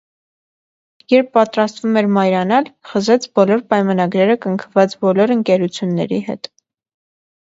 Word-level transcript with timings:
Երբ 1.13 1.27
պատրաստվում 1.37 1.99
էր 2.01 2.09
մայրանալ՝ 2.15 2.71
խզեց 2.93 3.29
բոլոր 3.41 3.63
պայմանագրերը 3.75 4.39
կնքված 4.47 4.97
բոլոր 5.07 5.35
ընկերությունների 5.39 6.23
հետ։ 6.33 6.51